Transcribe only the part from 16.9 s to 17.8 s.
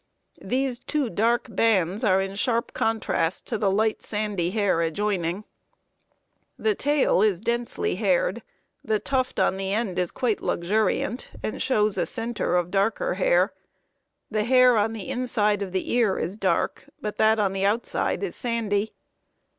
but that on the